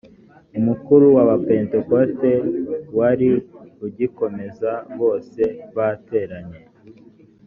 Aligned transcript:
umukuru 0.59 1.05
wa 1.15 1.25
pentekotek 1.45 2.43
wari 2.97 3.29
ugikomeza 3.85 4.71
bose 4.99 5.41
bateranye 5.75 6.59